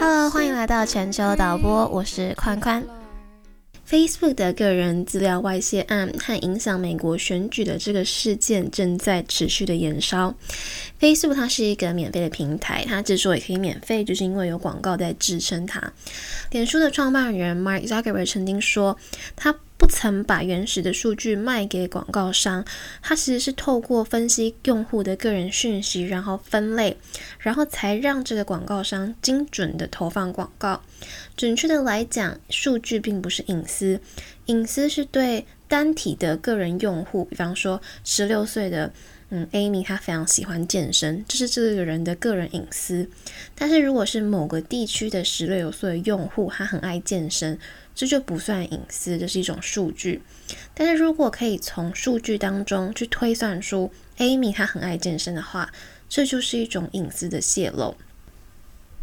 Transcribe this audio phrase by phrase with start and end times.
[0.00, 2.84] Hello，欢迎来到全球导播，我是宽宽。
[3.88, 10.32] Facebook 的个人资料外泄案和影响美国选举的这个事件正在持续的延烧。
[11.00, 15.92] Facebook 它是一个免费的平台，它之所以可以免费，就是因为有广告在支撑它。
[16.50, 18.96] 脸书的创办人 Mark Zuckerberg 曾经说，
[19.34, 22.66] 他不曾把原始的数据卖给广告商，
[23.00, 26.98] 它其实是透过分析用户的个人讯息，然后分类，
[27.38, 30.82] 然后才让这个广告商精准的投放广告。
[31.36, 34.00] 准确的来讲，数据并不是隐私，
[34.46, 38.92] 隐私是对单体的个人用户，比方说十六岁的
[39.30, 43.08] 嗯 Amy，她非常喜欢健身，这是这个人的个人隐私。
[43.54, 47.58] 但是如果是某个地区的十六岁的用户，他很爱健身。
[47.94, 50.22] 这就不算隐私，这是一种数据。
[50.72, 55.72] 但是如果可以从数据当中去推算出 Amy 她很爱健身的话，
[56.08, 57.96] 这就是一种隐私的泄露。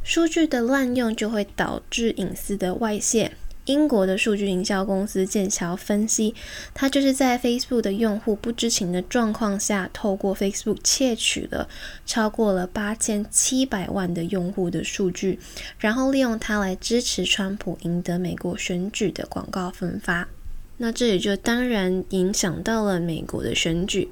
[0.02, 3.34] 数据的滥用就会导致隐私的外泄。
[3.66, 6.34] 英国的数据营销公司剑桥分析，
[6.74, 11.68] 它就是在 Facebook 的用户不知情的状况下，透过 Facebook 窃取了
[12.06, 15.40] 超过了八千七百万的用户的数据，
[15.80, 20.28] 然后利用它来支持川普赢得美国选举的广告分发。
[20.78, 24.10] 那这也就当然影响到了美国的选举。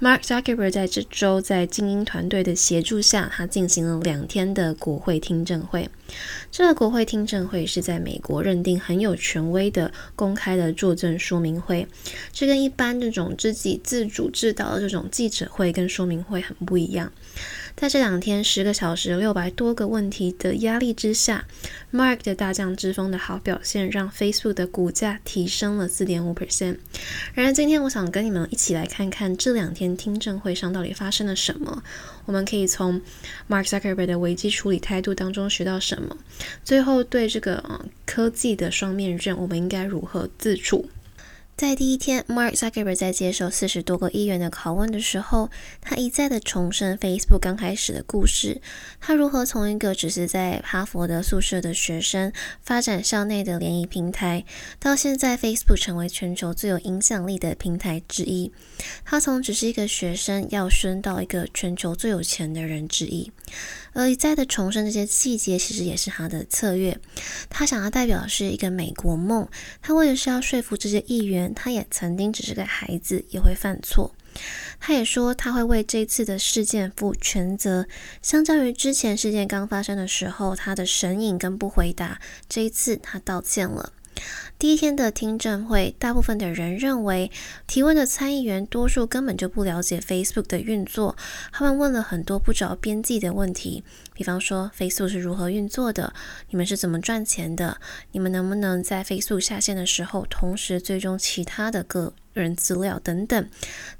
[0.00, 5.88] Mark Zuckerberg 在这周在精英团队的协助下，他进行了两天的国会听证会。
[6.50, 11.86] 这个国会听证会是在美国认定很有权威的公开的作证说明会，
[12.32, 17.10] 这跟一般这种自己自主制导的这种记者会跟说明会很不一样。
[17.74, 21.46] 在这两天十个小时、六百多个问题的压力之下
[21.90, 26.78] ，Mark 的大将之风的好表现让 Facebook 的股价提升了四点五 percent。
[27.32, 31.80] 然而，今天我想跟你们一起来看看这两天听证会上到底发生了什么。
[32.24, 33.00] 我们可以从
[33.48, 36.16] Mark Zuckerberg 的危机处理态度当中学到什么？
[36.64, 40.90] 最后，对这个呃科技的双面刃，我们应该如何自处？
[41.62, 45.48] 在第一天，Mark Zuckerberg 在接受四十多个议员的拷问的时候，
[45.80, 48.60] 他一再的重申 Facebook 刚开始的故事，
[49.00, 54.44] 他如何从一个只是在哈佛的宿舍的学生，发展校内的联谊平台，
[54.80, 58.50] 到现在 Facebook 成为全球最有影响力的平台之一。
[59.04, 63.30] 他从只是一个学生，要升到一个全球最有钱的人之一。
[63.92, 66.98] 而一再的重申这些细节，其实也是他的策略。
[67.50, 69.48] 他想要代表的是一个美国梦。
[69.80, 74.14] 他为的是要说服这些议员，他也曾经只是个孩子，也会犯错。
[74.80, 77.86] 他也说他会为这次的事件负全责。
[78.22, 83.92] 相较于之前事件刚发生的时候，他的神隐跟不回答，这一次他道歉了。
[84.58, 87.32] 第一天的听证会，大部分的人认为
[87.66, 91.16] 提问的参议员多数根本就不了解 Facebook 的运作。
[91.50, 93.82] 他们问了很多不着边际的问题，
[94.14, 96.12] 比方说 Facebook 是如何运作的？
[96.50, 97.78] 你们是怎么赚钱的？
[98.12, 103.48] 你们能不能在 Facebook 下线的时候同时追踪其他的个人资料等等？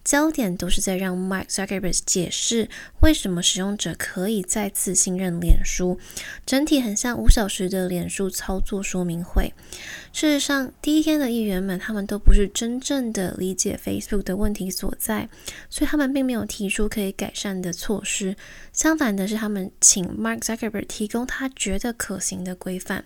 [0.04, 2.68] 焦点都是在让 Mark Zuckerberg 解释
[3.00, 5.98] 为什么使用者可以再次信任脸书。
[6.44, 9.52] 整体很像五小时的脸书操作说明会。
[10.12, 15.28] 事实上，第一天的议员们，他们都不是真正的理解 Facebook 的问题所在，
[15.70, 18.36] 所以他们并没有提出可以改善的措施。
[18.72, 23.04] 相反的是，他们请 Mark Zuckerberg 提供他觉得可行的规范。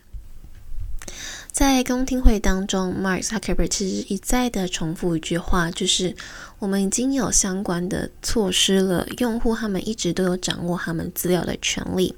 [1.53, 6.15] 在公听会当中，Mark Zuckerberg 其实一再的重复一句话，就是
[6.59, 12.15] 我们已经有相关的措施了，用户他们一直都有掌握他们资料的权利。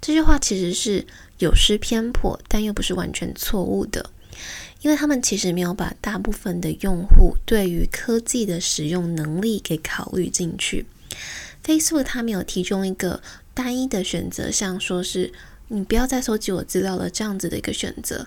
[0.00, 1.06] 这句话其实是。
[1.38, 4.10] 有失偏颇，但又不是完全错误的，
[4.80, 10.84] 因为他们其实没有把大部分的用户对于科技的使用能力给考虑进去。
[11.64, 13.22] Facebook 它没有提供一个
[13.54, 15.32] 单一的选择，像说是
[15.68, 18.26] 你不要再收集我资料了这样子的一个选择。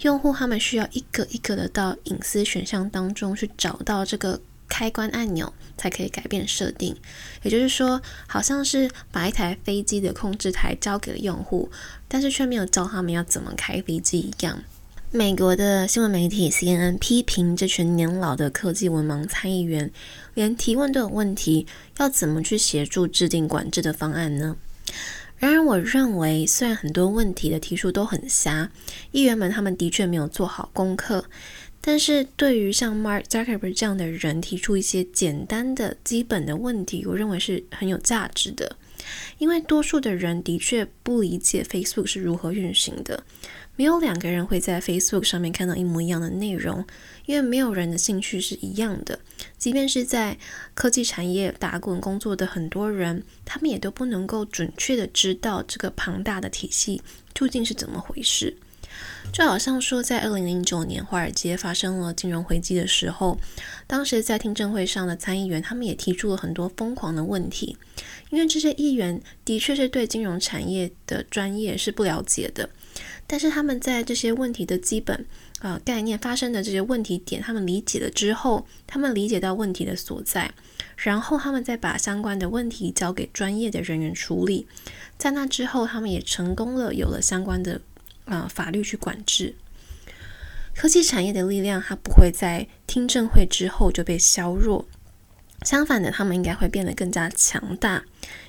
[0.00, 4.40] 用户他们需要一个一个的到隐私选项当中去找到这个。
[4.68, 6.96] 开关按钮才可以改变设定，
[7.44, 11.70] 也就是说，好像是把一台飞机的控制台交给了用户，
[12.08, 14.64] 但是却没有教他们要怎么开飞机一样。
[15.12, 19.92] 美国的新闻媒体 CNN 批评这群年老的科技文盲参议员，
[20.34, 21.68] 连提问都有问题，
[21.98, 24.56] 要怎么去协助制定管制的方案呢？
[25.38, 28.70] 然而，我认为虽然很多问题的提出都很瞎，
[29.12, 31.24] 议员们他们的确没有做好功课。
[31.80, 38.76] 但是对于像 Mark Zuckerberg 这样的人提出一些简单的基本的问题，我认为是很有价值的。
[39.38, 43.22] 因为多数的人的确不理解 Facebook 是如何运行的，
[43.76, 46.84] 没有两个人会在 Facebook 上面看到一模一样的内容，
[47.26, 49.20] 因为没有人的兴趣是一样的。
[49.58, 50.38] 即便是在
[50.74, 57.02] 科技产业打滚工作的很多人，他们也都不能够准确的知道这个庞大的体系
[57.34, 58.56] 究竟是怎么回事。
[59.30, 63.38] 就好像说，在二零零九年华尔街发生了金融危机的时候，
[63.86, 67.76] 当时在听证会上的参议员，他们也提出了很多疯狂的问题，
[68.30, 72.70] 因为这些议员的确是对金融产业的专业是不了解的，
[73.26, 75.26] 但是他们在这些问题的基本
[75.60, 80.52] 呃概念发生的这些问题点，他们理解了之后，他们理解到问题的所在，
[80.96, 84.66] 然后他们再把相关的问题交给专业的人员处理，
[85.18, 87.80] 在那之后，他们也成功了，有了相关的。
[88.26, 89.54] 啊，法律去管制
[90.74, 94.84] 科技产业的力量，它不会在听证会之后就被削弱。
[95.64, 98.02] 相反的，他们应该会变得更加强大。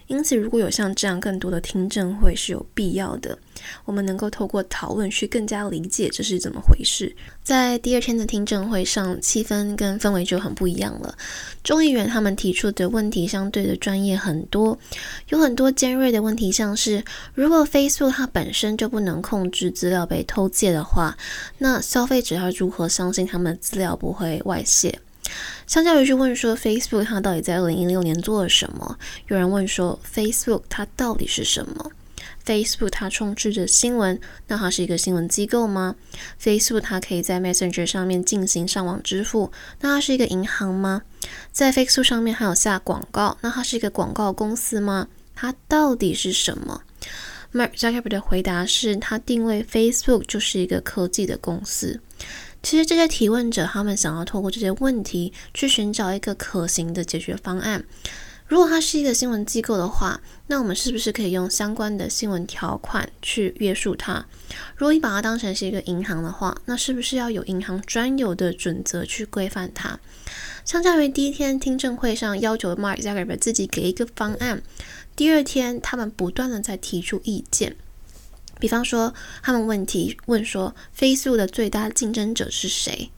[0.08, 3.38] 因此，如果有像这样更多的听证会是有必要的，
[3.84, 7.14] 我们能够透过讨论去更加理解这是怎么回事。
[7.44, 11.14] 在第二天的听证会上，气氛跟氛围就很不一样了。
[11.62, 14.80] 众议员他们提出的问题相对的专业很多，
[15.28, 21.18] 有很多尖锐的问题，像是如果 Facebook 它本身就不能控制资料被偷窃的话，
[21.58, 24.98] 那消费者要如何相信他们的资料不会外泄？
[25.68, 28.98] 相较于去问说 Facebook 它到底在二零一六年做了什么，
[29.28, 31.92] 有人问说 Facebook 它到底是什么
[32.46, 34.18] ？Facebook 它充斥着新闻，
[34.48, 35.96] 那它是一个新闻机构吗
[36.42, 41.02] ？Facebook 它可以在 Messenger 上面进行上网支付，那它是一个银行吗？
[41.52, 45.10] 在 Facebook 上面还有下广告，那它是一个广告公司吗？
[45.36, 46.82] 它到底是什么
[47.54, 52.00] ？Mark Zuckerberg 的回答是他定位 Facebook 就是一个科技的公司。
[52.64, 57.84] 其实这些提问者，他们想要透过这些问题去寻找一个可行的解决方案。
[58.48, 64.26] 如果它是一个新闻机构的话，那我们是不是可以用相关的新闻条款去约束它？
[64.78, 70.00] 如果你把它当成是一个银行的话，那是不是要有银行专有的准则去规范它？
[70.64, 74.62] 相较于第一天听证会上要求 Mark Zuckerberg 自己给一个方案，
[75.16, 77.76] 第二天他们不断的在提出意见。
[78.60, 83.12] 比方说，他们问题问说，Facebook 的最大竞争者是谁？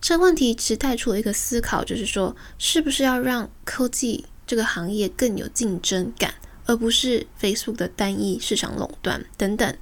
[0.00, 6.34] 这个问题其实带出了一个思考，就是说，是不是要让科技这个行业更有竞争感，
[6.66, 9.76] 而不是 Facebook 的单一市场垄断等等。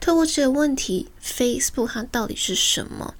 [0.00, 3.14] 透过这个问题，Facebook 它到底是什么？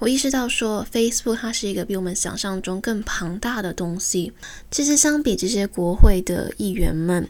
[0.00, 4.32] 我意识到说，Facebook 它是一个比我们想象中更庞大的东西。
[4.70, 7.28] 其实相比这些国会的议员们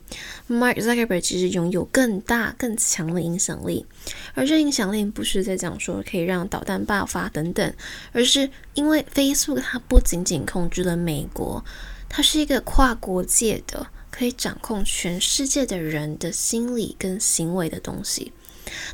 [0.51, 3.87] ，Mark Zuckerberg 其实拥有更大、更强的影响力。
[4.35, 7.73] 而这影响力不是在讲说可以让导弹爆发等等，
[8.13, 11.65] 而是因为 Facebook 它不仅仅控制了美国，
[12.07, 18.31] 它是一个跨国界的，可以掌控全世界的人的心理跟行为的东西。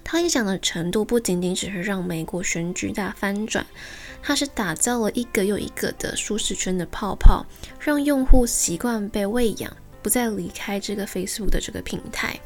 [0.02, 3.66] 它影响的程度不仅仅只是让美国选举大翻转，
[4.22, 7.44] 它是打造了一个又一个的舒适圈的泡泡，
[7.78, 12.38] 让用户习惯被喂养，不再离开这个 Facebook 的这个平台。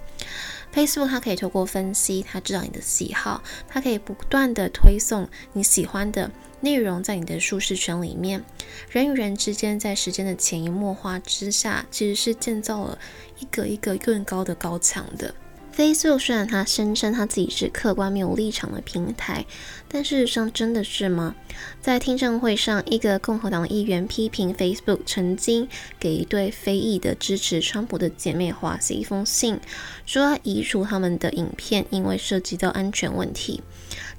[0.74, 6.30] Facebook 它可以透过分析，它知道你的喜好，它可以不断的推送你喜欢的
[6.60, 8.44] 内容在你的舒适圈里面。
[8.90, 12.98] 人与人之间在时间的潜移默化之下，其实是建造了
[13.38, 15.34] 一个一个更高的高墙的。
[15.78, 19.46] Facebook 虽然他声称他自己是客观没有立场的平台，
[19.86, 21.36] 但事实上真的是吗？
[21.80, 25.68] 在听证会上，一个共和党议员批评 Facebook 曾经
[26.00, 29.60] 给一对非裔的支持川普的姐妹花写一封信，
[30.04, 33.62] 说要移除他们的影片，因为涉及到安全问题。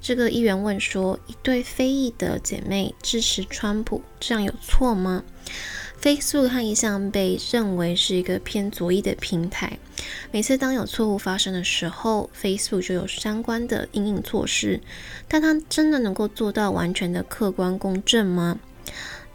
[0.00, 5.24] 这个议员问说：一对非裔的姐妹支持川普，这样有错吗
[6.02, 9.78] ？Facebook 它一向被认为是一个偏左翼的平台。
[10.30, 14.80] 每次当有错误发生的时候，Facebook 就有相关的应应措施。
[15.28, 18.58] 但它真的能够做到完全的客观公正吗？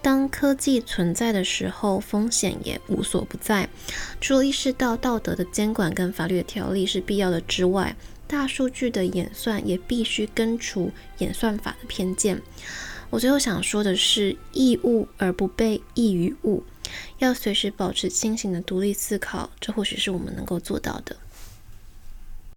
[0.02, 3.70] 当科技存在的时候，风险也无所不在。
[4.22, 7.96] 除了意识到道德的监管跟法律的条例是必要的之外，
[8.28, 12.42] 大数据的演算也必须根除演算法的偏见。
[13.16, 16.62] 我最后想说的是，易物而不被易于物，
[17.20, 21.16] 要随时保持清醒的独立思考，这或许是我们能够做到的。